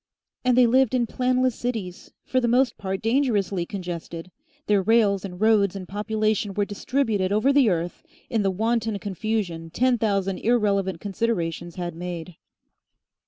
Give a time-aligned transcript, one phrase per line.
[0.43, 4.31] And they lived in planless cities, for the most part dangerously congested;
[4.65, 9.69] their rails and roads and population were distributed over the earth in the wanton confusion
[9.69, 12.35] ten thousand irrevelant considerations had made.